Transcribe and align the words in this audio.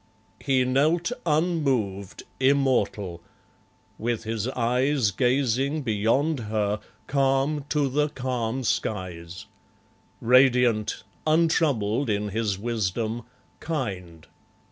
He 0.39 0.63
knelt 0.65 1.11
unmoved, 1.27 2.23
immortal; 2.39 3.21
with 3.99 4.23
his 4.23 4.47
eyes 4.47 5.11
Gazing 5.11 5.83
beyond 5.83 6.39
her, 6.39 6.79
calm 7.05 7.65
to 7.69 7.87
the 7.87 8.09
calm 8.09 8.63
skies; 8.63 9.45
Radiant, 10.19 11.03
untroubled 11.27 12.09
in 12.09 12.29
his 12.29 12.57
wisdom, 12.57 13.25
kind. 13.59 14.25